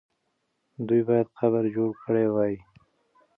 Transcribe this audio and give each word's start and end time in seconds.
دوی 0.87 1.01
باید 1.07 1.27
قبر 1.39 1.63
جوړ 1.75 1.89
کړی 2.03 2.25
وای. 2.29 2.53